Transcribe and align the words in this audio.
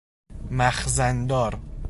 مخزن 0.51 1.27
دار 1.27 1.59